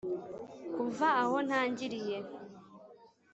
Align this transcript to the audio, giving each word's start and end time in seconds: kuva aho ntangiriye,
kuva 0.73 1.07
aho 1.21 1.37
ntangiriye, 1.47 2.17